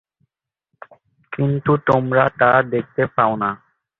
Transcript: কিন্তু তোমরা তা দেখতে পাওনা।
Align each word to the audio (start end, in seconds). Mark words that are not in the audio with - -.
কিন্তু 1.33 1.71
তোমরা 1.87 2.23
তা 2.39 2.51
দেখতে 2.69 3.03
পাওনা। 3.15 3.49